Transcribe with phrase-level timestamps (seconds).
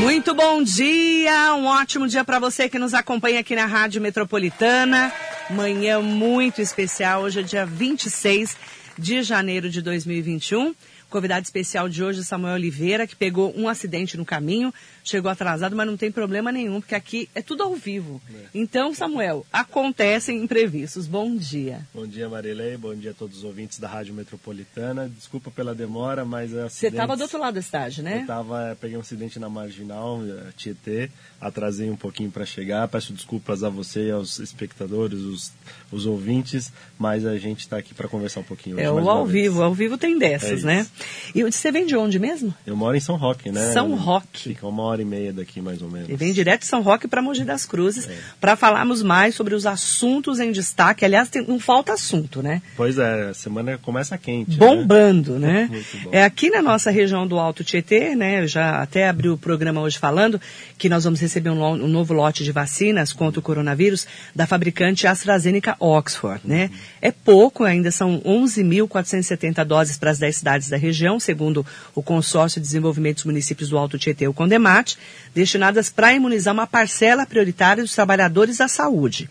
[0.00, 5.12] Muito bom dia, um ótimo dia para você que nos acompanha aqui na Rádio Metropolitana.
[5.50, 8.56] Manhã muito especial, hoje é dia 26
[8.98, 10.74] de janeiro de 2021.
[11.10, 14.72] Convidado especial de hoje, Samuel Oliveira, que pegou um acidente no caminho,
[15.02, 18.22] chegou atrasado, mas não tem problema nenhum, porque aqui é tudo ao vivo.
[18.32, 18.46] É.
[18.54, 21.08] Então, Samuel, acontecem imprevistos.
[21.08, 21.86] Bom dia.
[21.92, 22.76] Bom dia, Marilei.
[22.76, 25.08] Bom dia a todos os ouvintes da Rádio Metropolitana.
[25.08, 26.52] Desculpa pela demora, mas...
[26.52, 28.20] Você estava do outro lado da cidade, né?
[28.22, 30.20] Eu tava, peguei um acidente na Marginal,
[30.56, 32.86] Tietê, atrasei um pouquinho para chegar.
[32.86, 35.52] Peço desculpas a você e aos espectadores, os,
[35.90, 38.78] os ouvintes, mas a gente está aqui para conversar um pouquinho.
[38.78, 39.44] É o ao vez.
[39.44, 40.86] vivo, ao vivo tem dessas, é né?
[41.34, 42.54] E você vem de onde mesmo?
[42.66, 43.72] Eu moro em São Roque, né?
[43.72, 44.50] São Roque.
[44.50, 46.08] Fica uma hora e meia daqui, mais ou menos.
[46.08, 48.16] E vem direto de São Roque para Mogi das Cruzes, é.
[48.40, 51.04] para falarmos mais sobre os assuntos em destaque.
[51.04, 52.62] Aliás, tem, não falta assunto, né?
[52.76, 54.52] Pois é, a semana começa quente.
[54.52, 54.56] Né?
[54.58, 55.68] Bombando, né?
[55.70, 55.84] né?
[56.12, 58.42] É aqui na nossa região do Alto Tietê, né?
[58.42, 60.40] Eu já até abri o programa hoje falando
[60.78, 65.06] que nós vamos receber um, um novo lote de vacinas contra o coronavírus da fabricante
[65.06, 66.70] AstraZeneca Oxford, né?
[67.00, 72.60] É pouco, ainda são 11.470 doses para as 10 cidades da região, segundo o Consórcio
[72.60, 74.98] de Desenvolvimento dos Municípios do Alto Tietê, o Condemate,
[75.34, 79.28] destinadas para imunizar uma parcela prioritária dos trabalhadores da saúde.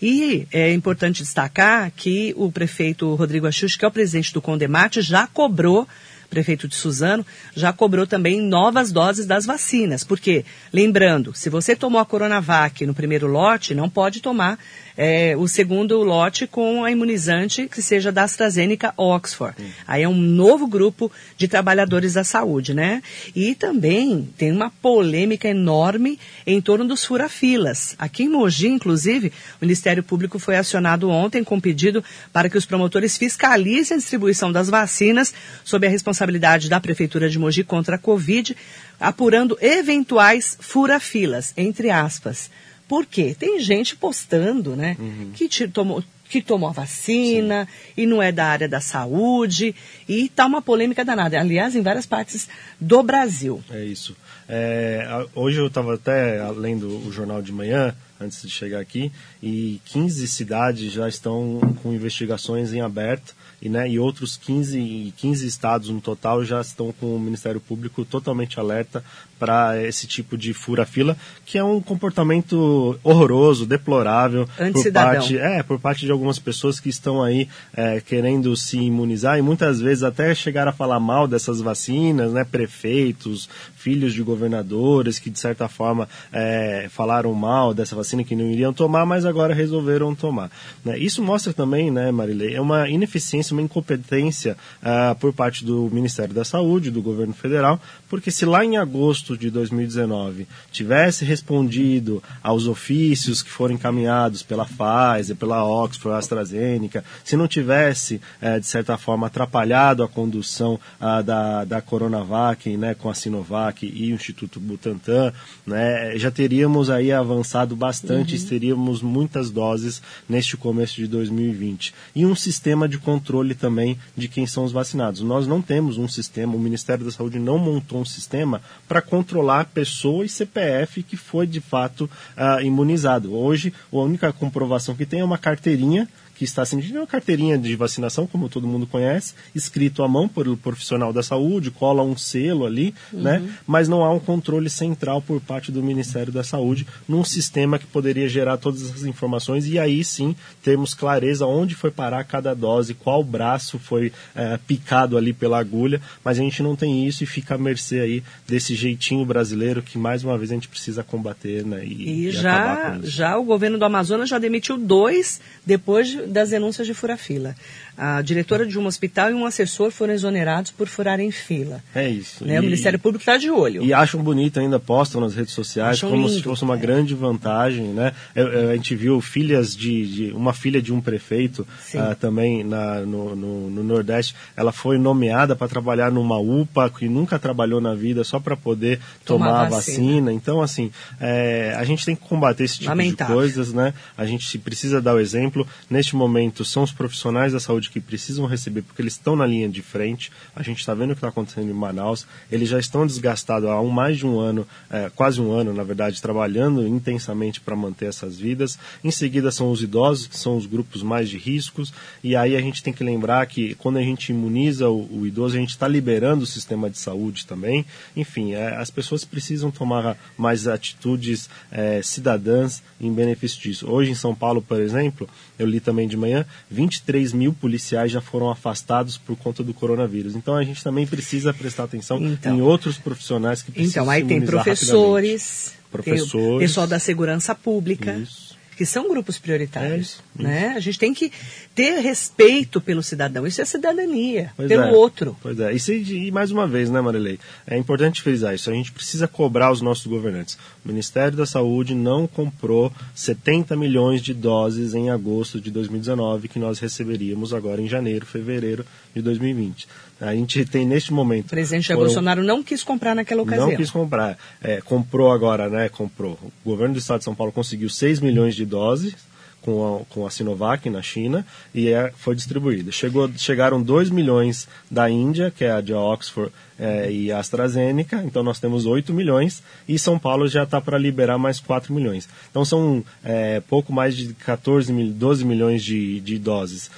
[0.00, 5.00] E é importante destacar que o prefeito Rodrigo Axux, que é o presidente do Condemate,
[5.00, 5.86] já cobrou
[6.32, 10.02] prefeito de Suzano, já cobrou também novas doses das vacinas.
[10.02, 14.58] Porque, lembrando, se você tomou a Coronavac no primeiro lote, não pode tomar
[14.96, 19.54] é, o segundo lote com a imunizante que seja da AstraZeneca Oxford.
[19.60, 19.70] Hum.
[19.86, 23.02] Aí é um novo grupo de trabalhadores da saúde, né?
[23.34, 27.94] E também tem uma polêmica enorme em torno dos furafilas.
[27.98, 29.28] Aqui em Mogi, inclusive,
[29.60, 34.52] o Ministério Público foi acionado ontem com pedido para que os promotores fiscalizem a distribuição
[34.52, 35.32] das vacinas
[35.64, 38.56] sob a responsabilidade da Prefeitura de Mogi contra a Covid,
[38.98, 42.50] apurando eventuais furafilas, entre aspas.
[42.88, 43.34] Por quê?
[43.38, 44.96] Tem gente postando, né?
[44.98, 45.30] Uhum.
[45.34, 47.92] Que tomou, que tomou a vacina Sim.
[48.02, 49.74] e não é da área da saúde
[50.08, 51.38] e tá uma polêmica danada.
[51.38, 52.48] Aliás, em várias partes
[52.80, 53.62] do Brasil.
[53.70, 54.16] É isso.
[54.48, 59.12] É, hoje eu estava até lendo o jornal de manhã, antes de chegar aqui,
[59.42, 65.46] e 15 cidades já estão com investigações em aberto e, né, e outros 15, 15
[65.46, 69.04] estados no total já estão com o Ministério Público totalmente alerta
[69.42, 75.80] para esse tipo de fura-fila, que é um comportamento horroroso, deplorável por parte, é, por
[75.80, 80.32] parte de algumas pessoas que estão aí é, querendo se imunizar e muitas vezes até
[80.32, 86.08] chegar a falar mal dessas vacinas, né, prefeitos, filhos de governadores que de certa forma
[86.32, 90.52] é, falaram mal dessa vacina que não iriam tomar, mas agora resolveram tomar.
[90.84, 90.96] Né?
[91.00, 96.32] Isso mostra também, né, Marilei, é uma ineficiência, uma incompetência uh, por parte do Ministério
[96.32, 102.22] da Saúde, do governo federal, porque se lá em agosto agosto de 2019 tivesse respondido
[102.42, 108.66] aos ofícios que foram encaminhados pela Pfizer, pela Oxford, AstraZeneca, se não tivesse, é, de
[108.66, 114.14] certa forma, atrapalhado a condução a, da, da Coronavac né, com a Sinovac e o
[114.14, 115.32] Instituto Butantan,
[115.66, 118.46] né, já teríamos aí avançado bastante, uhum.
[118.46, 121.94] teríamos muitas doses neste começo de 2020.
[122.14, 125.20] E um sistema de controle também de quem são os vacinados.
[125.20, 129.21] Nós não temos um sistema, o Ministério da Saúde não montou um sistema para controlar
[129.64, 133.34] pessoa e CPF que foi de fato uh, imunizado.
[133.34, 136.08] Hoje, a única comprovação que tem é uma carteirinha
[136.42, 140.56] que está sentindo uma carteirinha de vacinação, como todo mundo conhece, escrito à mão por
[140.56, 143.38] profissional da saúde, cola um selo ali, né?
[143.38, 143.46] uhum.
[143.46, 143.54] né?
[143.64, 147.86] Mas não há um controle central por parte do Ministério da Saúde num sistema que
[147.86, 152.92] poderia gerar todas essas informações e aí sim termos clareza onde foi parar cada dose,
[152.92, 157.26] qual braço foi é, picado ali pela agulha, mas a gente não tem isso e
[157.26, 161.64] fica à mercê aí desse jeitinho brasileiro que mais uma vez a gente precisa combater,
[161.64, 161.84] né?
[161.84, 166.86] E, e, e já, já o governo do Amazonas já demitiu dois depois das denúncias
[166.86, 167.54] de fura-fila.
[167.96, 171.82] A diretora de um hospital e um assessor foram exonerados por furarem fila.
[171.94, 172.44] É isso.
[172.44, 172.56] Né?
[172.56, 173.82] E, o Ministério Público está de olho.
[173.84, 176.78] E acham bonito ainda, postam nas redes sociais acham como lindo, se fosse uma é.
[176.78, 177.88] grande vantagem.
[177.88, 178.12] Né?
[178.34, 183.36] A gente viu filhas de, de, uma filha de um prefeito uh, também na, no,
[183.36, 184.34] no, no, Nordeste.
[184.56, 189.00] Ela foi nomeada para trabalhar numa UPA que nunca trabalhou na vida só para poder
[189.24, 189.96] tomar, tomar a vacina.
[189.98, 190.32] vacina.
[190.32, 190.90] Então, assim,
[191.20, 193.34] é, a gente tem que combater esse tipo Lamentável.
[193.34, 193.72] de coisas.
[193.72, 193.92] Né?
[194.16, 195.66] A gente precisa dar o exemplo.
[195.90, 199.46] Neste neste momento são os profissionais da saúde que precisam receber, porque eles estão na
[199.46, 200.30] linha de frente.
[200.54, 202.26] A gente está vendo o que está acontecendo em Manaus.
[202.50, 205.82] Eles já estão desgastados há um, mais de um ano, é, quase um ano, na
[205.82, 208.78] verdade, trabalhando intensamente para manter essas vidas.
[209.02, 211.92] Em seguida são os idosos, que são os grupos mais de riscos.
[212.22, 215.56] E aí a gente tem que lembrar que quando a gente imuniza o, o idoso,
[215.56, 217.86] a gente está liberando o sistema de saúde também.
[218.14, 223.90] Enfim, é, as pessoas precisam tomar mais atitudes é, cidadãs em benefício disso.
[223.90, 228.20] Hoje em São Paulo, por exemplo, eu li também de manhã, 23 mil policiais já
[228.20, 230.34] foram afastados por conta do coronavírus.
[230.34, 234.24] Então a gente também precisa prestar atenção então, em outros profissionais que precisam Então aí
[234.24, 238.14] tem professores, professores, tem o pessoal da segurança pública.
[238.14, 240.20] Isso que são grupos prioritários.
[240.38, 240.72] É né?
[240.76, 241.30] A gente tem que
[241.74, 243.46] ter respeito pelo cidadão.
[243.46, 244.92] Isso é cidadania, pois pelo é.
[244.92, 245.36] outro.
[245.42, 245.72] Pois é.
[245.72, 247.38] E, se, e, mais uma vez, né, Marilei?
[247.66, 248.70] É importante frisar isso.
[248.70, 250.58] A gente precisa cobrar os nossos governantes.
[250.84, 256.58] O Ministério da Saúde não comprou 70 milhões de doses em agosto de 2019 que
[256.58, 258.84] nós receberíamos agora em janeiro, fevereiro
[259.14, 259.86] de 2020.
[260.22, 261.46] A gente tem neste momento.
[261.46, 263.68] O presidente Jair Bolsonaro não quis comprar naquela ocasião.
[263.68, 264.38] Não quis comprar.
[264.62, 265.88] É, comprou agora, né?
[265.88, 266.38] Comprou.
[266.64, 269.14] O governo do estado de São Paulo conseguiu 6 milhões de doses
[269.62, 272.92] com a, com a Sinovac na China e é, foi distribuída.
[272.92, 278.22] Chegou, chegaram 2 milhões da Índia, que é a de Oxford é, e a AstraZeneca,
[278.24, 282.28] então nós temos 8 milhões e São Paulo já está para liberar mais 4 milhões.
[282.50, 286.90] Então são é, pouco mais de 14 mil, 12 milhões de, de doses.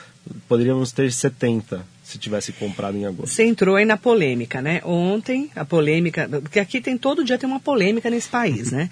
[0.48, 3.34] Poderíamos ter 70 se tivesse comprado em agosto.
[3.34, 4.80] Você entrou aí na polêmica, né?
[4.84, 8.88] Ontem, a polêmica, porque aqui tem todo dia tem uma polêmica nesse país, né?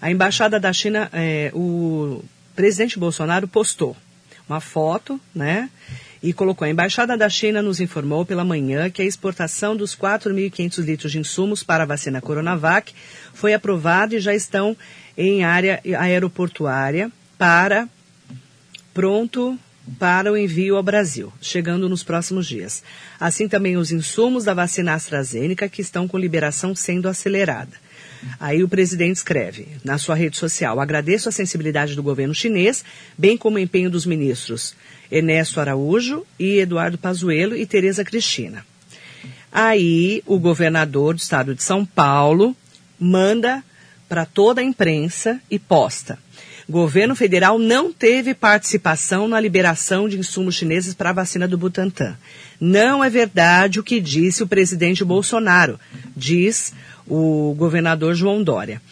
[0.00, 2.22] A embaixada da China, é, o
[2.54, 3.96] presidente Bolsonaro postou
[4.46, 5.70] uma foto, né?
[6.22, 10.84] E colocou: a embaixada da China nos informou pela manhã que a exportação dos 4.500
[10.84, 12.92] litros de insumos para a vacina Coronavac
[13.32, 14.76] foi aprovada e já estão
[15.16, 17.88] em área aeroportuária para
[18.92, 19.58] pronto
[19.98, 22.82] para o envio ao Brasil, chegando nos próximos dias.
[23.18, 27.72] Assim também os insumos da vacina AstraZeneca, que estão com liberação sendo acelerada.
[28.40, 32.84] Aí o presidente escreve na sua rede social: agradeço a sensibilidade do governo chinês,
[33.16, 34.74] bem como o empenho dos ministros
[35.10, 38.66] Ernesto Araújo e Eduardo Pazuello e Tereza Cristina.
[39.52, 42.56] Aí o governador do estado de São Paulo
[42.98, 43.62] manda
[44.08, 46.18] para toda a imprensa e posta
[46.68, 52.16] governo federal não teve participação na liberação de insumos chineses para a vacina do Butantan.
[52.60, 55.78] Não é verdade o que disse o presidente Bolsonaro,
[56.16, 56.72] diz
[57.06, 58.82] o governador João Dória.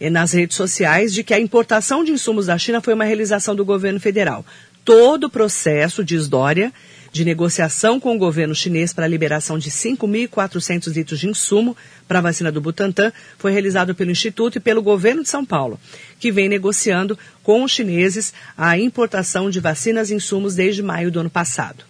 [0.00, 3.54] E nas redes sociais de que a importação de insumos da China foi uma realização
[3.54, 4.46] do governo federal.
[4.84, 6.72] Todo o processo, diz Dória,
[7.12, 11.76] de negociação com o governo chinês para a liberação de 5.400 litros de insumo
[12.06, 15.78] para a vacina do Butantan foi realizado pelo Instituto e pelo governo de São Paulo,
[16.18, 21.20] que vem negociando com os chineses a importação de vacinas e insumos desde maio do
[21.20, 21.84] ano passado.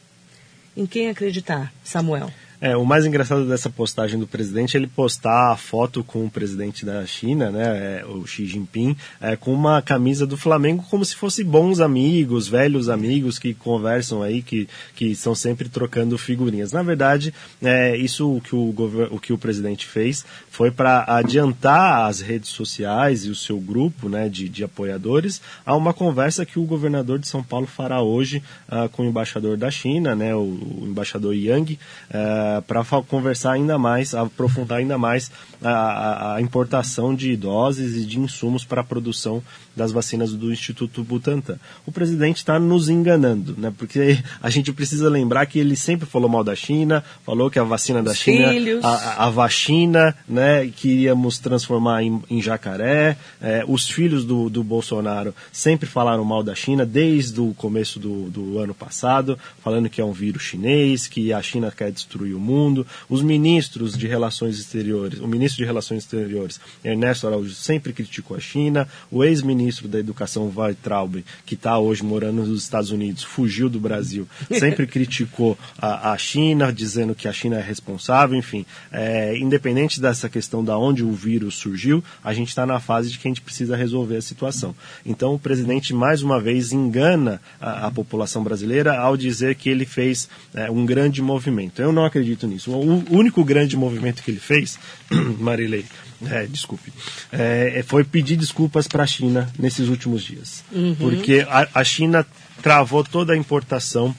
[0.76, 2.32] Em quem acreditar, Samuel?
[2.60, 6.30] É, o mais engraçado dessa postagem do presidente é ele postar a foto com o
[6.30, 11.04] presidente da China, né, é, o Xi Jinping, é, com uma camisa do Flamengo como
[11.04, 16.72] se fossem bons amigos, velhos amigos que conversam aí, que, que estão sempre trocando figurinhas.
[16.72, 17.32] Na verdade,
[17.62, 18.74] é, isso que o,
[19.12, 24.08] o que o presidente fez foi para adiantar as redes sociais e o seu grupo
[24.08, 28.42] né, de, de apoiadores a uma conversa que o governador de São Paulo fará hoje
[28.68, 31.78] uh, com o embaixador da China, né, o, o embaixador Yang,
[32.10, 35.30] uh, para conversar ainda mais, aprofundar ainda mais
[35.62, 39.42] a, a, importação de doses e de insumos para a produção
[39.78, 41.56] das vacinas do Instituto Butantan.
[41.86, 43.72] O presidente está nos enganando, né?
[43.78, 47.62] Porque a gente precisa lembrar que ele sempre falou mal da China, falou que a
[47.62, 48.84] vacina da Os China, filhos.
[48.84, 50.66] a, a vacina, né?
[50.66, 53.16] Que iríamos transformar em, em jacaré.
[53.40, 58.28] É, os filhos do, do Bolsonaro sempre falaram mal da China desde o começo do,
[58.28, 62.40] do ano passado, falando que é um vírus chinês, que a China quer destruir o
[62.40, 62.84] mundo.
[63.08, 68.40] Os ministros de relações exteriores, o ministro de relações exteriores, Ernesto Araújo, sempre criticou a
[68.40, 68.88] China.
[69.10, 73.78] O ex-ministro ministro da Educação, Weintraub, que está hoje morando nos Estados Unidos, fugiu do
[73.78, 78.64] Brasil, sempre criticou a, a, China, dizendo que a China é responsável, enfim.
[78.90, 83.18] É, independente dessa questão da onde o vírus surgiu, a gente está na fase de
[83.18, 84.74] que a gente precisa resolver a situação.
[85.04, 89.84] Então, o presidente, mais uma vez, engana a, a população brasileira ao dizer que ele
[89.84, 91.82] fez é, um grande movimento.
[91.82, 92.70] Eu não acredito nisso.
[92.70, 94.78] O único grande movimento que ele fez,
[95.38, 95.84] Marilei,
[96.26, 96.92] é, desculpe,
[97.30, 100.64] é, foi pedir desculpas para a China nesses últimos dias.
[100.72, 100.94] Uhum.
[100.94, 102.26] Porque a, a China
[102.62, 104.14] travou toda a importação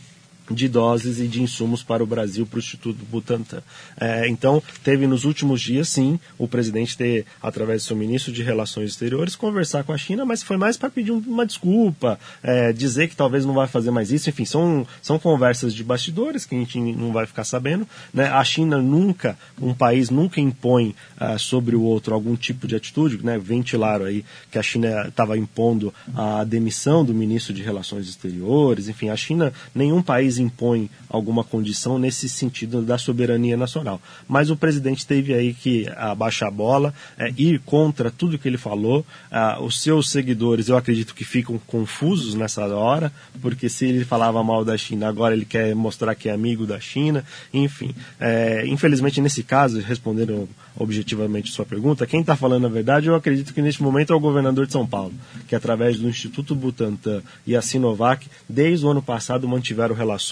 [0.50, 3.62] de doses e de insumos para o Brasil, para o Instituto Butantan.
[4.00, 8.44] É, então, teve nos últimos dias, sim, o presidente ter, através do seu ministro de
[8.44, 13.08] Relações Exteriores, conversar com a China, mas foi mais para pedir uma desculpa, é, dizer
[13.08, 14.30] que talvez não vai fazer mais isso.
[14.30, 17.88] Enfim, são, são conversas de bastidores que a gente não vai ficar sabendo.
[18.14, 18.26] Né?
[18.26, 23.24] A China nunca, um país nunca impõe uh, sobre o outro algum tipo de atitude.
[23.24, 23.38] Né?
[23.38, 28.88] Ventilaram aí que a China estava impondo a demissão do ministro de Relações Exteriores.
[28.88, 34.02] Enfim, a China, nenhum país impõe alguma condição nesse sentido da soberania nacional.
[34.28, 38.58] Mas o presidente teve aí que abaixar a bola, é, ir contra tudo que ele
[38.58, 39.06] falou.
[39.32, 44.44] Ah, os seus seguidores, eu acredito que ficam confusos nessa hora, porque se ele falava
[44.44, 47.24] mal da China, agora ele quer mostrar que é amigo da China.
[47.54, 53.16] Enfim, é, infelizmente nesse caso, respondendo objetivamente sua pergunta, quem está falando a verdade, eu
[53.16, 55.14] acredito que neste momento é o governador de São Paulo,
[55.48, 60.29] que através do Instituto Butantan e a Sinovac, desde o ano passado mantiveram relações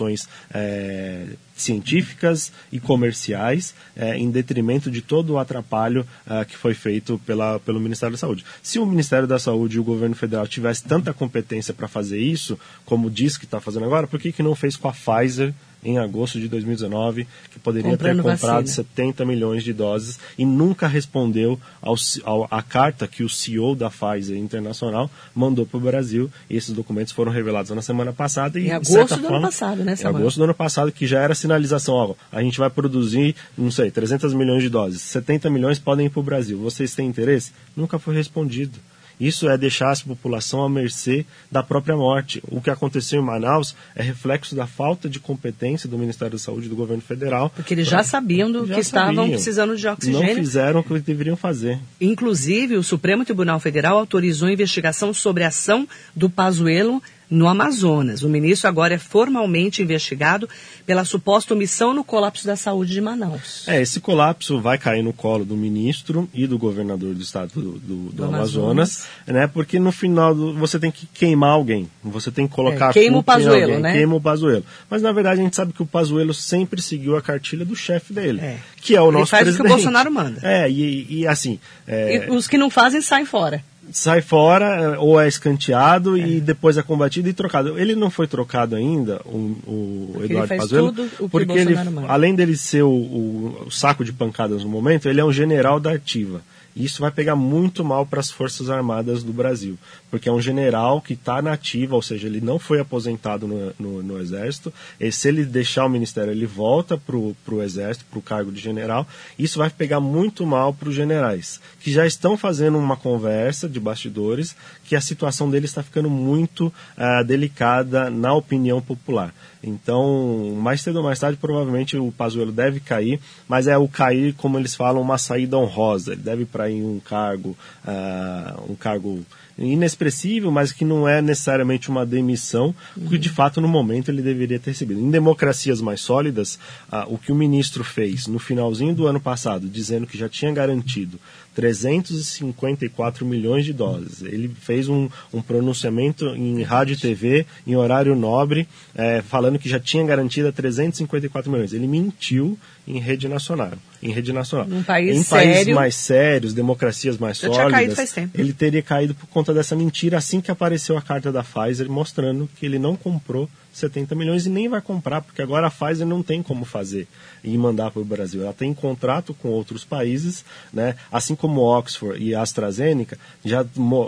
[0.54, 1.26] é,
[1.56, 7.60] científicas e comerciais é, em detrimento de todo o atrapalho é, que foi feito pela,
[7.60, 8.46] pelo Ministério da Saúde.
[8.62, 12.60] Se o Ministério da Saúde e o governo federal tivesse tanta competência para fazer isso,
[12.86, 15.54] como diz que está fazendo agora, por que, que não fez com a Pfizer
[15.84, 18.86] em agosto de 2019, que poderia Comprando ter comprado vacina.
[18.88, 23.90] 70 milhões de doses e nunca respondeu ao, ao, à carta que o CEO da
[23.90, 26.30] Pfizer Internacional mandou para o Brasil.
[26.50, 28.60] E esses documentos foram revelados na semana passada.
[28.60, 30.20] E, em agosto do forma, ano passado, né, Samuel?
[30.20, 33.72] Em agosto do ano passado, que já era sinalização, ó, a gente vai produzir, não
[33.72, 36.58] sei, 300 milhões de doses, 70 milhões podem ir para o Brasil.
[36.60, 37.52] Vocês têm interesse?
[37.76, 38.78] Nunca foi respondido.
[39.20, 42.42] Isso é deixar a população à mercê da própria morte.
[42.50, 46.68] O que aconteceu em Manaus é reflexo da falta de competência do Ministério da Saúde
[46.68, 47.50] e do governo federal.
[47.50, 49.12] Porque eles já sabiam do já que sabiam.
[49.12, 50.28] estavam precisando de oxigênio.
[50.28, 51.80] Não fizeram o que deveriam fazer.
[52.00, 58.24] Inclusive, o Supremo Tribunal Federal autorizou a investigação sobre a ação do Pazuello no Amazonas.
[58.24, 60.48] O ministro agora é formalmente investigado
[60.86, 63.68] pela suposta omissão no colapso da saúde de Manaus.
[63.68, 67.62] É, esse colapso vai cair no colo do ministro e do governador do estado do,
[67.62, 69.48] do, do, do Amazonas, Amazonas, né?
[69.48, 73.18] Porque no final do, você tem que queimar alguém, você tem que colocar é, queima
[73.18, 73.94] o Pazuello, né?
[73.94, 74.66] Queima o Pazuello.
[74.90, 78.14] Mas na verdade a gente sabe que o Pazuello sempre seguiu a cartilha do chefe
[78.14, 78.58] dele, é.
[78.82, 79.62] que é o nosso Ele faz presidente.
[79.62, 80.38] o que o Bolsonaro manda.
[80.48, 81.60] É, e, e assim...
[81.86, 82.28] É...
[82.28, 86.28] E os que não fazem saem fora sai fora ou é escanteado é.
[86.28, 87.78] e depois é combatido e trocado.
[87.78, 90.94] Ele não foi trocado ainda, o, o Eduardo Pazuello,
[91.30, 91.76] porque ele,
[92.08, 95.80] além dele ser o, o, o, saco de pancadas no momento, ele é um general
[95.80, 96.42] da ativa.
[96.78, 99.80] E isso vai pegar muito mal para as Forças Armadas do Brasil,
[100.12, 103.74] porque é um general que está na ativa, ou seja, ele não foi aposentado no,
[103.80, 104.72] no, no Exército.
[105.00, 108.62] E se ele deixar o Ministério, ele volta para o Exército, para o cargo de
[108.62, 109.08] general.
[109.40, 113.80] Isso vai pegar muito mal para os generais, que já estão fazendo uma conversa de
[113.80, 114.56] bastidores
[114.88, 119.34] que a situação deles está ficando muito uh, delicada na opinião popular.
[119.62, 124.34] Então, mais cedo ou mais tarde, provavelmente o Pazuello deve cair, mas é o cair,
[124.36, 126.14] como eles falam, uma saída honrosa.
[126.14, 127.50] Ele deve para em um cargo,
[127.86, 129.26] uh, um cargo
[129.58, 132.74] inexpressível, mas que não é necessariamente uma demissão,
[133.10, 135.00] que de fato no momento ele deveria ter recebido.
[135.00, 136.60] Em democracias mais sólidas,
[136.92, 140.52] uh, o que o ministro fez no finalzinho do ano passado, dizendo que já tinha
[140.52, 141.20] garantido
[141.58, 144.22] 354 milhões de doses.
[144.22, 149.68] Ele fez um, um pronunciamento em rádio e TV, em horário nobre, é, falando que
[149.68, 151.74] já tinha garantido 354 milhões.
[151.74, 153.72] Ele mentiu em rede nacional.
[154.04, 154.68] Em rede nacional.
[154.68, 159.54] Num país em sério, países mais sérios, democracias mais sólidas, ele teria caído por conta
[159.54, 164.16] dessa mentira assim que apareceu a carta da Pfizer mostrando que ele não comprou 70
[164.16, 167.08] milhões e nem vai comprar, porque agora a Pfizer não tem como fazer
[167.44, 168.42] e mandar para o Brasil.
[168.42, 170.44] Ela tem contrato com outros países,
[170.74, 170.96] né?
[171.12, 173.66] assim como Oxford e AstraZeneca, já,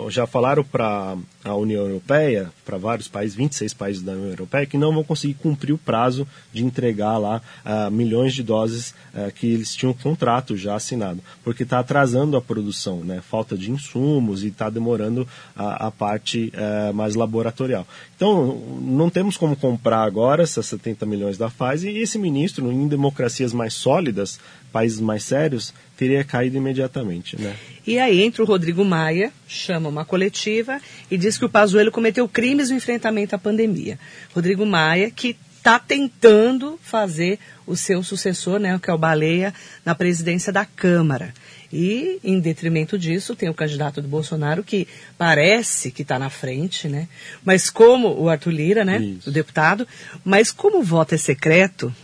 [0.08, 4.76] já falaram para a União Europeia, para vários países, 26 países da União Europeia, que
[4.76, 9.46] não vão conseguir cumprir o prazo de entregar lá uh, milhões de doses uh, que
[9.46, 13.22] eles tinham contrato já assinado, porque está atrasando a produção, né?
[13.22, 17.86] falta de insumos e está demorando a, a parte uh, mais laboratorial.
[18.16, 22.88] Então, não temos como comprar agora essas 70 milhões da Pfizer e esse ministro, em
[22.88, 24.40] democracias mais sólidas,
[24.72, 27.40] países mais sérios, teria caído imediatamente.
[27.40, 27.54] Né?
[27.86, 32.26] E aí entra o Rodrigo Maia, chama uma coletiva e diz que o Pazuello cometeu
[32.26, 33.98] crimes no enfrentamento à pandemia.
[34.34, 39.52] Rodrigo Maia, que está tentando fazer o seu sucessor, né, que é o Baleia,
[39.84, 41.34] na presidência da Câmara.
[41.72, 46.88] E, em detrimento disso, tem o candidato do Bolsonaro que parece que está na frente,
[46.88, 47.08] né?
[47.44, 48.98] Mas como o Arthur Lira, né?
[48.98, 49.30] Isso.
[49.30, 49.86] O deputado.
[50.24, 51.94] Mas como o voto é secreto,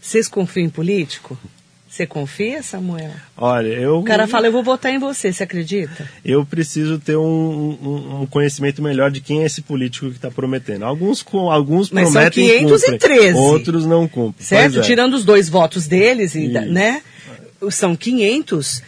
[0.00, 1.36] vocês confiam em político?
[1.92, 3.10] Você confia, Samuel?
[3.36, 3.98] Olha, eu.
[3.98, 6.08] O cara fala, eu vou votar em você, você acredita?
[6.24, 10.30] Eu preciso ter um, um, um conhecimento melhor de quem é esse político que está
[10.30, 10.86] prometendo.
[10.86, 12.48] Alguns, alguns Mas prometem.
[12.48, 12.98] São 513.
[12.98, 14.46] Cumprem, outros não cumprem.
[14.46, 14.78] Certo?
[14.78, 14.82] É.
[14.82, 17.02] Tirando os dois votos deles, né?
[17.70, 18.82] São 511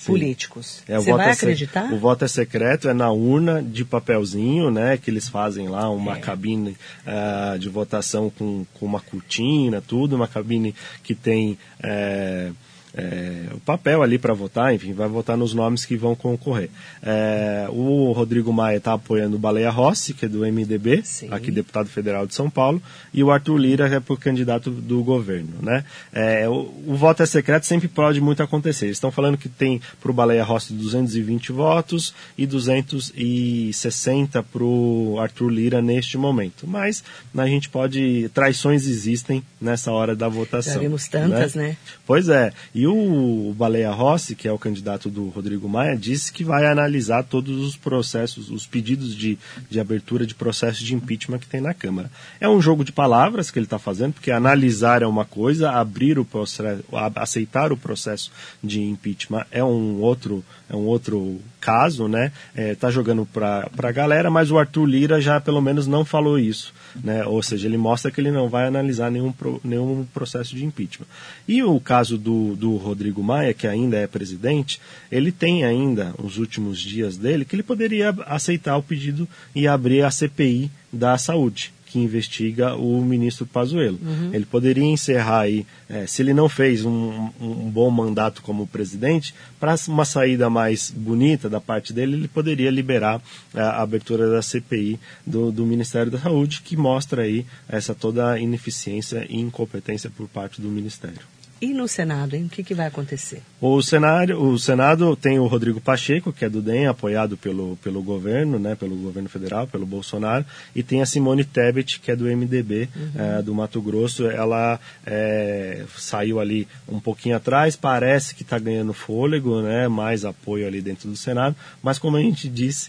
[0.00, 0.06] Sim.
[0.06, 0.82] políticos.
[0.88, 1.92] É, Você vai é acreditar?
[1.92, 4.96] o voto é secreto, é na urna de papelzinho, né?
[4.96, 6.20] Que eles fazem lá uma é.
[6.20, 11.58] cabine uh, de votação com, com uma cortina, tudo, uma cabine que tem.
[11.78, 12.54] Uh,
[12.94, 16.70] é, o papel ali para votar, enfim, vai votar nos nomes que vão concorrer.
[17.02, 21.28] É, o Rodrigo Maia está apoiando o Baleia Rossi, que é do MDB, Sim.
[21.30, 22.82] aqui deputado federal de São Paulo,
[23.14, 25.54] e o Arthur Lira é por candidato do governo.
[25.62, 25.84] Né?
[26.12, 28.86] É, o, o, voto é secreto, sempre pode muito acontecer.
[28.86, 35.16] Eles estão falando que tem para o Baleia Rossi 220 votos e 260 para o
[35.20, 36.66] Arthur Lira neste momento.
[36.66, 37.04] Mas
[37.36, 38.28] a gente pode.
[38.34, 40.74] Traições existem nessa hora da votação.
[40.74, 41.68] Já vimos tantas, né?
[41.68, 41.76] né?
[42.06, 42.52] Pois é.
[42.74, 47.24] E o Baleia Rossi, que é o candidato do Rodrigo Maia, disse que vai analisar
[47.24, 51.74] todos os processos, os pedidos de, de abertura de processo de impeachment que tem na
[51.74, 52.10] Câmara.
[52.40, 56.18] É um jogo de palavras que ele está fazendo, porque analisar é uma coisa, abrir
[56.18, 56.84] o processo,
[57.16, 58.30] aceitar o processo
[58.62, 62.32] de impeachment é um outro, é um outro caso, né?
[62.54, 66.72] É, jogando para a galera, mas o Arthur Lira já pelo menos não falou isso.
[67.04, 67.24] Né?
[67.24, 71.06] Ou seja, ele mostra que ele não vai analisar nenhum, nenhum processo de impeachment.
[71.46, 76.38] E o caso do, do Rodrigo Maia, que ainda é presidente, ele tem ainda os
[76.38, 81.72] últimos dias dele que ele poderia aceitar o pedido e abrir a CPI da saúde
[81.90, 83.98] que investiga o ministro Pazuello.
[84.00, 84.30] Uhum.
[84.32, 89.34] Ele poderia encerrar aí, é, se ele não fez um, um bom mandato como presidente,
[89.58, 93.20] para uma saída mais bonita da parte dele, ele poderia liberar
[93.52, 98.38] é, a abertura da CPI do, do Ministério da Saúde, que mostra aí essa toda
[98.38, 101.39] ineficiência e incompetência por parte do Ministério.
[101.60, 102.44] E no Senado, hein?
[102.44, 103.42] O que, que vai acontecer?
[103.60, 108.02] O, cenário, o Senado tem o Rodrigo Pacheco, que é do DEM, apoiado pelo, pelo
[108.02, 112.24] governo, né, pelo governo federal, pelo Bolsonaro, e tem a Simone Tebet, que é do
[112.24, 113.10] MDB, uhum.
[113.14, 114.26] é, do Mato Grosso.
[114.26, 120.66] Ela é, saiu ali um pouquinho atrás, parece que está ganhando fôlego, né, mais apoio
[120.66, 122.88] ali dentro do Senado, mas como a gente disse,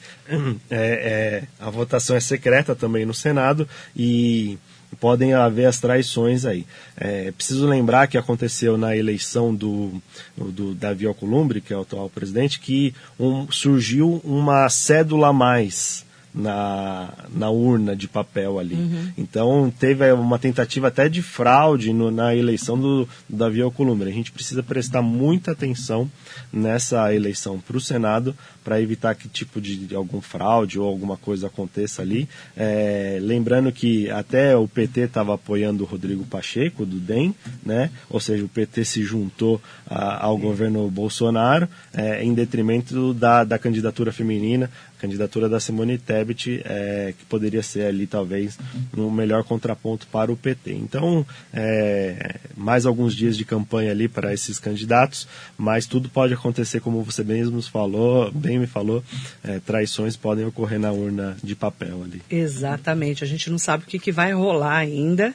[0.70, 4.58] é, a votação é secreta também no Senado e
[5.00, 6.66] podem haver as traições aí.
[6.98, 10.02] É, preciso lembrar que aconteceu na eleição do,
[10.38, 16.06] do Davi Alcolumbre, que é o atual presidente, que um, surgiu uma cédula a mais
[16.34, 18.76] na, na urna de papel ali.
[18.76, 19.12] Uhum.
[19.18, 24.10] Então teve uma tentativa até de fraude no, na eleição do, do Davi Alcolumbre.
[24.10, 26.10] A gente precisa prestar muita atenção
[26.52, 31.18] nessa eleição para o Senado para evitar que tipo de, de, algum fraude ou alguma
[31.18, 32.30] coisa aconteça ali.
[32.56, 37.34] É, lembrando que até o PT estava apoiando o Rodrigo Pacheco, do DEM,
[37.66, 37.90] né?
[38.10, 43.58] ou seja, o PT se juntou a, ao governo Bolsonaro é, em detrimento da, da
[43.58, 44.70] candidatura feminina
[45.02, 48.60] candidatura da Simone Tebet, é, que poderia ser ali talvez
[48.96, 50.74] um melhor contraponto para o PT.
[50.74, 56.80] Então, é, mais alguns dias de campanha ali para esses candidatos, mas tudo pode acontecer,
[56.80, 59.04] como você mesmo falou, bem me falou,
[59.44, 62.22] é, traições podem ocorrer na urna de papel ali.
[62.30, 65.34] Exatamente, a gente não sabe o que, que vai rolar ainda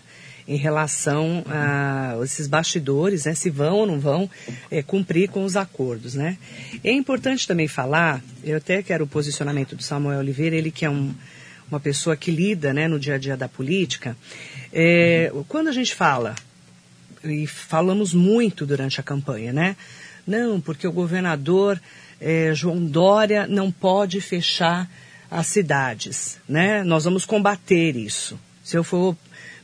[0.49, 4.31] em relação a esses bastidores, né, se vão ou não vão
[4.71, 6.15] é, cumprir com os acordos.
[6.15, 6.39] Né?
[6.85, 10.91] É importante também falar, eu até quero o posicionamento do Samuel Oliveira, ele que é
[10.91, 11.13] um,
[11.71, 14.17] uma pessoa que lida né, no dia a dia da política,
[14.73, 16.35] é, quando a gente fala,
[17.25, 19.77] e falamos muito durante a campanha, né?
[20.27, 21.81] Não, porque o governador
[22.21, 24.89] é, João Dória não pode fechar
[25.31, 26.83] as cidades, né?
[26.85, 28.39] Nós vamos combater isso.
[28.63, 29.17] Se eu for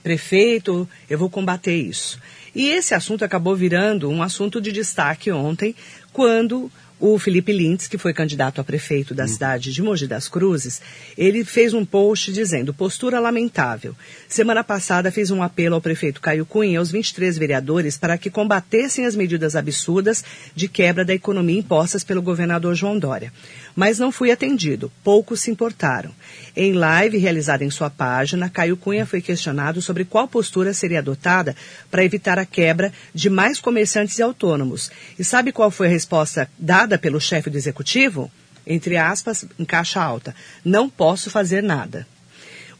[0.03, 2.19] prefeito, eu vou combater isso.
[2.55, 5.75] E esse assunto acabou virando um assunto de destaque ontem,
[6.13, 6.71] quando
[7.03, 9.29] o Felipe Lintz, que foi candidato a prefeito da hum.
[9.29, 10.81] cidade de Mogi das Cruzes,
[11.19, 13.93] ele fez um post dizendo postura lamentável.
[14.29, 18.31] Semana passada fez um apelo ao prefeito Caio Cunha e aos 23 vereadores para que
[18.31, 23.33] combatessem as medidas absurdas de quebra da economia impostas pelo governador João Dória
[23.75, 24.91] mas não fui atendido.
[25.03, 26.11] Poucos se importaram.
[26.55, 31.57] Em live realizada em sua página, Caio Cunha foi questionado sobre qual postura seria adotada
[31.91, 34.91] para evitar a quebra de mais comerciantes e autônomos.
[35.19, 38.31] E sabe qual foi a resposta dada pelo chefe do executivo?
[38.67, 40.35] Entre aspas, em caixa alta.
[40.65, 42.07] Não posso fazer nada.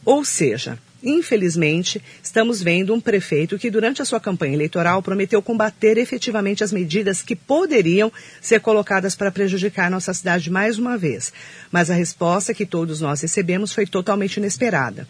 [0.05, 5.97] Ou seja, Infelizmente, estamos vendo um prefeito que, durante a sua campanha eleitoral, prometeu combater
[5.97, 11.33] efetivamente as medidas que poderiam ser colocadas para prejudicar nossa cidade mais uma vez.
[11.69, 15.05] Mas a resposta que todos nós recebemos foi totalmente inesperada.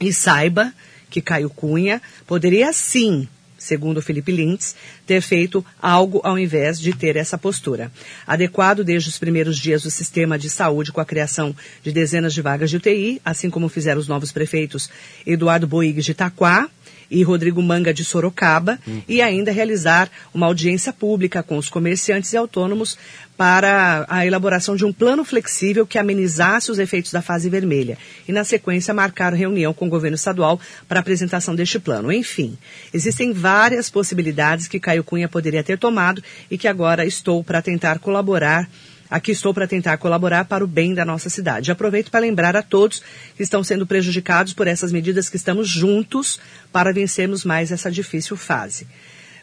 [0.00, 0.72] E saiba
[1.10, 3.28] que Caio Cunha poderia sim
[3.62, 4.74] segundo Felipe Lintz,
[5.06, 7.90] ter feito algo ao invés de ter essa postura.
[8.26, 12.42] Adequado desde os primeiros dias do sistema de saúde com a criação de dezenas de
[12.42, 14.90] vagas de UTI, assim como fizeram os novos prefeitos
[15.26, 16.68] Eduardo Boig de Itaquá,
[17.12, 19.02] e Rodrigo Manga de Sorocaba, uhum.
[19.06, 22.96] e ainda realizar uma audiência pública com os comerciantes e autônomos
[23.36, 27.98] para a elaboração de um plano flexível que amenizasse os efeitos da fase vermelha.
[28.26, 32.12] E, na sequência, marcar reunião com o governo estadual para apresentação deste plano.
[32.12, 32.56] Enfim,
[32.94, 37.98] existem várias possibilidades que Caio Cunha poderia ter tomado e que agora estou para tentar
[37.98, 38.68] colaborar
[39.12, 41.70] Aqui estou para tentar colaborar para o bem da nossa cidade.
[41.70, 43.02] Aproveito para lembrar a todos
[43.36, 46.40] que estão sendo prejudicados por essas medidas que estamos juntos
[46.72, 48.86] para vencermos mais essa difícil fase.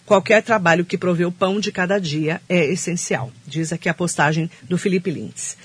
[0.08, 4.50] Qualquer trabalho que provê o pão de cada dia é essencial, diz aqui a postagem
[4.64, 5.56] do Felipe Lintz.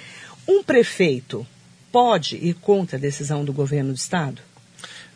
[0.47, 1.47] Um prefeito
[1.91, 4.43] pode ir contra a decisão do governo do estado?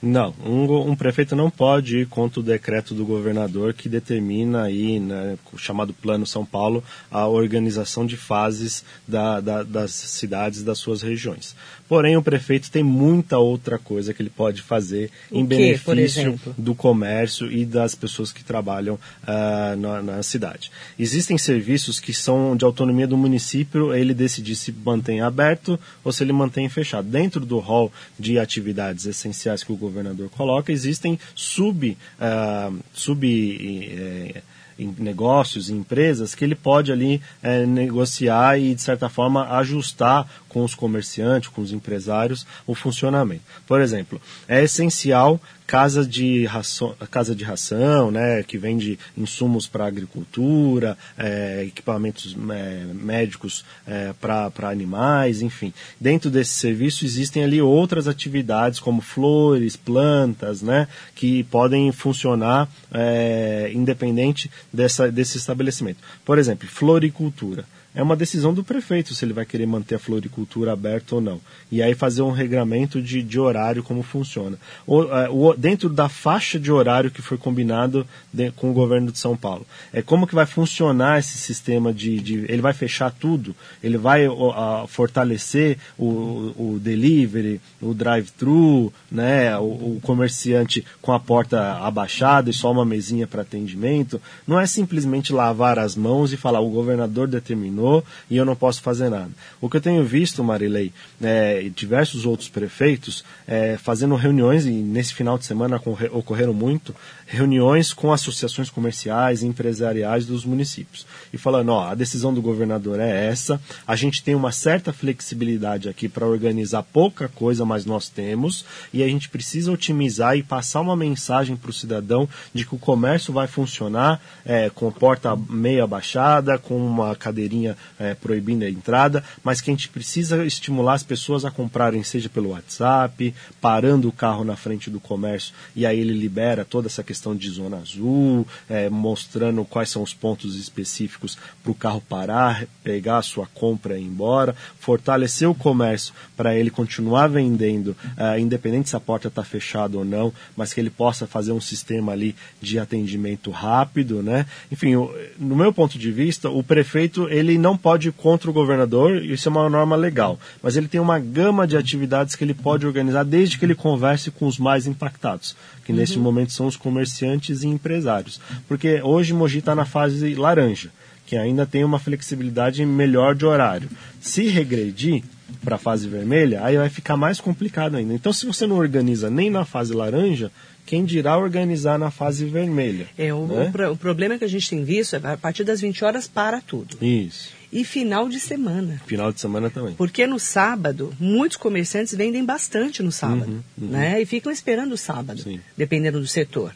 [0.00, 5.00] Não, um, um, prefeito não pode ir contra o decreto do governador que determina aí,
[5.00, 10.78] né, o chamado Plano São Paulo, a organização de fases da, da, das cidades das
[10.78, 11.56] suas regiões.
[11.88, 16.38] Porém, o prefeito tem muita outra coisa que ele pode fazer o em que, benefício
[16.56, 20.70] do comércio e das pessoas que trabalham uh, na, na, cidade.
[20.98, 26.22] Existem serviços que são de autonomia do município, ele decidir se mantém aberto ou se
[26.22, 27.08] ele mantém fechado.
[27.08, 34.42] Dentro do rol de atividades essenciais que o governador coloca, existem sub, uh, sub uh,
[34.78, 40.26] em negócios, em empresas, que ele pode ali é, negociar e, de certa forma, ajustar
[40.48, 43.42] com os comerciantes, com os empresários, o funcionamento.
[43.66, 49.84] Por exemplo, é essencial casa de ração, casa de ração né, que vende insumos para
[49.86, 55.74] agricultura, é, equipamentos é, médicos é, para animais, enfim.
[56.00, 63.70] Dentro desse serviço existem ali outras atividades como flores, plantas, né, que podem funcionar é,
[63.74, 65.98] independente dessa, desse estabelecimento.
[66.24, 67.66] Por exemplo, floricultura
[67.98, 71.40] é uma decisão do prefeito se ele vai querer manter a floricultura aberta ou não.
[71.68, 74.56] E aí fazer um regramento de, de horário, como funciona.
[74.86, 79.10] O, é, o, dentro da faixa de horário que foi combinado de, com o governo
[79.10, 79.66] de São Paulo.
[79.92, 82.20] É como que vai funcionar esse sistema de.
[82.20, 83.52] de ele vai fechar tudo?
[83.82, 91.18] Ele vai a, fortalecer o, o delivery, o drive-thru, né, o, o comerciante com a
[91.18, 94.22] porta abaixada e só uma mesinha para atendimento?
[94.46, 97.87] Não é simplesmente lavar as mãos e falar o governador determinou
[98.30, 99.30] e eu não posso fazer nada.
[99.60, 105.14] O que eu tenho visto, Marilei, é, diversos outros prefeitos é, fazendo reuniões, e nesse
[105.14, 105.80] final de semana
[106.12, 106.94] ocorreram muito,
[107.26, 111.06] reuniões com associações comerciais e empresariais dos municípios.
[111.32, 115.88] E falando, ó, a decisão do governador é essa, a gente tem uma certa flexibilidade
[115.88, 120.80] aqui para organizar pouca coisa, mas nós temos, e a gente precisa otimizar e passar
[120.80, 125.86] uma mensagem para o cidadão de que o comércio vai funcionar é, com porta meia
[125.86, 127.67] baixada, com uma cadeirinha
[127.98, 132.28] é, proibindo a entrada, mas que a gente precisa estimular as pessoas a comprarem, seja
[132.28, 137.02] pelo WhatsApp, parando o carro na frente do comércio, e aí ele libera toda essa
[137.02, 142.66] questão de zona azul, é, mostrando quais são os pontos específicos para o carro parar,
[142.82, 148.40] pegar a sua compra e ir embora, fortalecer o comércio para ele continuar vendendo, é,
[148.40, 152.12] independente se a porta está fechada ou não, mas que ele possa fazer um sistema
[152.12, 154.46] ali de atendimento rápido, né?
[154.70, 154.94] Enfim,
[155.38, 159.48] no meu ponto de vista, o prefeito ele não pode ir contra o governador, isso
[159.48, 163.24] é uma norma legal, mas ele tem uma gama de atividades que ele pode organizar
[163.24, 165.98] desde que ele converse com os mais impactados, que uhum.
[165.98, 168.40] nesse momento são os comerciantes e empresários.
[168.66, 170.90] Porque hoje Mogi está na fase laranja,
[171.26, 173.90] que ainda tem uma flexibilidade melhor de horário.
[174.20, 175.22] Se regredir,
[175.64, 178.14] para a fase vermelha, aí vai ficar mais complicado ainda.
[178.14, 180.50] Então, se você não organiza nem na fase laranja,
[180.88, 183.08] quem dirá organizar na fase vermelha.
[183.18, 183.70] É, o, né?
[183.86, 186.62] o, o, problema que a gente tem visto é a partir das 20 horas para
[186.62, 186.96] tudo.
[187.04, 187.50] Isso.
[187.70, 188.98] E final de semana.
[189.04, 189.94] Final de semana também.
[189.94, 193.88] Porque no sábado, muitos comerciantes vendem bastante no sábado, uhum, uhum.
[193.90, 194.22] né?
[194.22, 195.60] E ficam esperando o sábado, Sim.
[195.76, 196.74] dependendo do setor.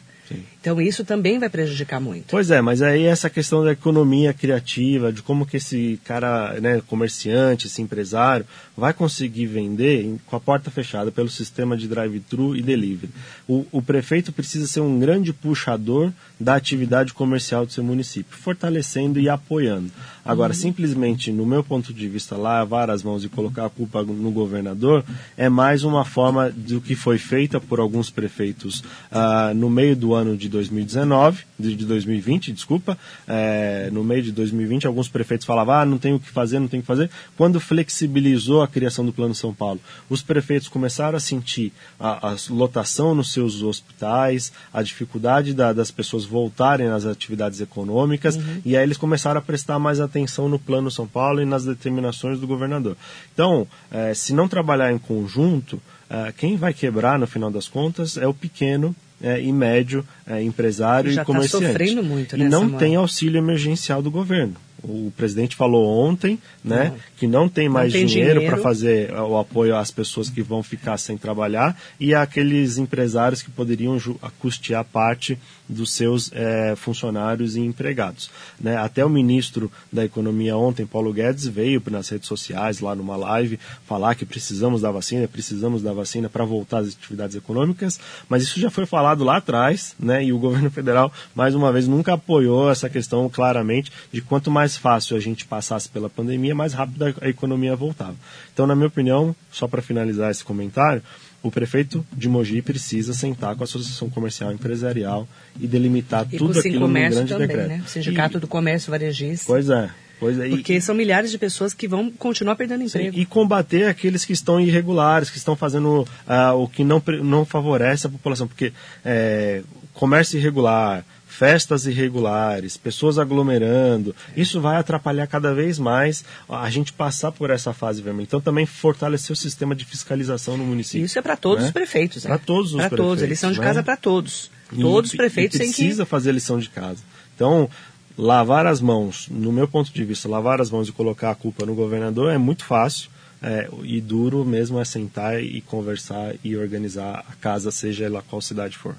[0.63, 2.27] Então isso também vai prejudicar muito.
[2.29, 6.81] Pois é, mas aí essa questão da economia criativa, de como que esse cara, né,
[6.87, 8.45] comerciante, esse empresário,
[8.77, 13.11] vai conseguir vender com a porta fechada pelo sistema de drive-thru e delivery.
[13.47, 19.19] O, o, prefeito precisa ser um grande puxador da atividade comercial do seu município, fortalecendo
[19.19, 19.91] e apoiando.
[20.23, 20.59] Agora, uhum.
[20.59, 25.03] simplesmente, no meu ponto de vista, lavar as mãos e colocar a culpa no governador
[25.35, 28.79] é mais uma forma do que foi feita por alguns prefeitos
[29.11, 34.21] uh, no meio do do ano de 2019, de, de 2020, desculpa, é, no meio
[34.21, 36.87] de 2020, alguns prefeitos falavam, ah, não tem o que fazer, não tem o que
[36.87, 37.09] fazer.
[37.35, 42.35] Quando flexibilizou a criação do Plano São Paulo, os prefeitos começaram a sentir a, a
[42.49, 48.61] lotação nos seus hospitais, a dificuldade da, das pessoas voltarem às atividades econômicas, uhum.
[48.63, 52.39] e aí eles começaram a prestar mais atenção no Plano São Paulo e nas determinações
[52.39, 52.95] do governador.
[53.33, 58.17] Então, é, se não trabalhar em conjunto, é, quem vai quebrar no final das contas
[58.17, 61.65] é o pequeno é, e médio é, empresário e tá comerciante.
[61.65, 64.55] Tá sofrendo muito, e não tem auxílio emergencial do governo.
[64.83, 66.97] O presidente falou ontem né, não.
[67.17, 68.55] que não tem mais não tem dinheiro, dinheiro.
[68.55, 73.49] para fazer o apoio às pessoas que vão ficar sem trabalhar e àqueles empresários que
[73.49, 73.97] poderiam
[74.39, 78.29] custear parte dos seus é, funcionários e empregados.
[78.59, 78.75] Né?
[78.75, 83.59] Até o ministro da Economia ontem, Paulo Guedes, veio nas redes sociais, lá numa live,
[83.85, 88.59] falar que precisamos da vacina, precisamos da vacina para voltar às atividades econômicas, mas isso
[88.59, 90.23] já foi falado lá atrás, né?
[90.23, 94.72] e o governo federal, mais uma vez, nunca apoiou essa questão claramente de quanto mais
[94.77, 98.15] fácil a gente passasse pela pandemia, mais rápido a economia voltava.
[98.53, 101.01] Então, na minha opinião, só para finalizar esse comentário,
[101.41, 105.27] o prefeito de Mogi precisa sentar com a Associação Comercial e Empresarial
[105.59, 107.67] e delimitar e tudo aquilo no grande também, decreto.
[107.67, 107.83] Né?
[107.85, 109.45] O Sindicato e, do Comércio Varejista.
[109.45, 109.89] Pois é.
[110.19, 113.13] Pois é, Porque e, são milhares de pessoas que vão continuar perdendo emprego.
[113.13, 117.43] Sim, e combater aqueles que estão irregulares, que estão fazendo uh, o que não, não
[117.43, 118.47] favorece a população.
[118.47, 118.71] Porque
[119.03, 121.03] é, comércio irregular,
[121.33, 127.73] festas irregulares, pessoas aglomerando, isso vai atrapalhar cada vez mais a gente passar por essa
[127.73, 128.25] fase vermelha.
[128.25, 131.05] Então também fortalecer o sistema de fiscalização no município.
[131.05, 131.67] Isso é para todos né?
[131.67, 132.23] os prefeitos.
[132.23, 132.29] Né?
[132.29, 133.05] Para todos os pra prefeitos.
[133.05, 133.65] todos, lição de né?
[133.65, 134.51] casa para todos.
[134.79, 135.75] Todos os prefeitos têm que...
[135.75, 137.01] precisa fazer lição de casa.
[137.35, 137.69] Então,
[138.17, 141.65] lavar as mãos, no meu ponto de vista, lavar as mãos e colocar a culpa
[141.65, 143.09] no governador é muito fácil.
[143.45, 148.41] É, e duro mesmo é sentar e conversar e organizar a casa, seja ela qual
[148.41, 148.95] cidade for.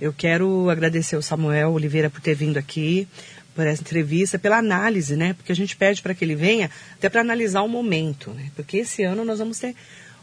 [0.00, 3.08] Eu quero agradecer ao Samuel Oliveira por ter vindo aqui,
[3.54, 5.32] por essa entrevista, pela análise, né?
[5.34, 8.50] Porque a gente pede para que ele venha até para analisar o momento, né?
[8.56, 9.74] Porque esse ano nós vamos ter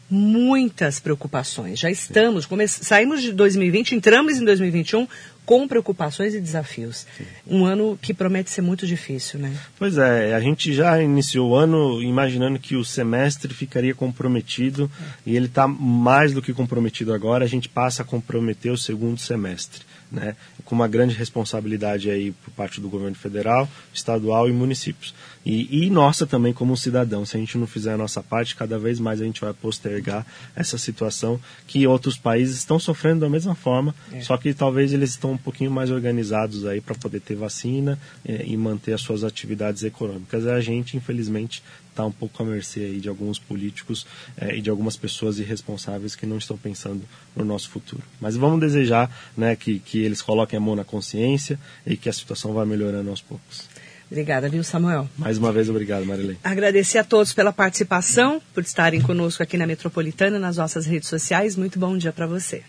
[0.10, 1.80] muitas preocupações.
[1.80, 2.68] Já estamos, come...
[2.68, 5.08] saímos de 2020, entramos em 2021
[5.52, 7.06] com preocupações e desafios.
[7.18, 7.26] Sim.
[7.46, 9.54] Um ano que promete ser muito difícil, né?
[9.78, 15.06] Pois é, a gente já iniciou o ano imaginando que o semestre ficaria comprometido é.
[15.26, 17.44] e ele está mais do que comprometido agora.
[17.44, 20.36] A gente passa a comprometer o segundo semestre né,
[20.66, 25.16] com uma grande responsabilidade aí por parte do governo federal, estadual e municípios.
[25.46, 28.78] E, e, nossa também como cidadão, se a gente não fizer a nossa parte, cada
[28.78, 33.56] vez mais a gente vai postergar essa situação que outros países estão sofrendo da mesma
[33.56, 34.22] forma, é.
[34.22, 38.56] só que talvez eles estão pouquinho mais organizados aí para poder ter vacina é, e
[38.56, 40.48] manter as suas atividades econômicas.
[40.48, 44.06] A gente, infelizmente, está um pouco à mercê aí de alguns políticos
[44.38, 47.02] é, e de algumas pessoas irresponsáveis que não estão pensando
[47.36, 48.04] no nosso futuro.
[48.20, 52.14] Mas vamos desejar né, que, que eles coloquem a mão na consciência e que a
[52.14, 53.70] situação vá melhorando aos poucos.
[54.12, 55.08] Obrigada, viu, Samuel?
[55.18, 56.38] Mais uma vez, obrigado, Marilei.
[56.44, 61.56] Agradecer a todos pela participação, por estarem conosco aqui na Metropolitana, nas nossas redes sociais.
[61.56, 62.62] Muito bom dia para você.